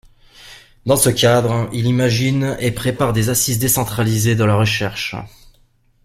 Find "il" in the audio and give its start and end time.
1.73-1.85